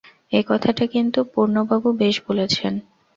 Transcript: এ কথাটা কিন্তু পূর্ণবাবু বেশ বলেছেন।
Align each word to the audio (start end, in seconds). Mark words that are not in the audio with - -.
এ 0.31 0.41
কথাটা 0.47 0.83
কিন্তু 0.87 1.19
পূর্ণবাবু 1.33 1.89
বেশ 2.01 2.15
বলেছেন। 2.27 2.73